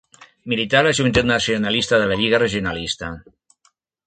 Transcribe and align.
Milità 0.53 0.79
a 0.79 0.81
la 0.87 0.93
Joventut 0.99 1.27
Nacionalista 1.31 2.01
de 2.05 2.09
la 2.13 2.19
Lliga 2.23 2.41
Regionalista. 2.45 3.13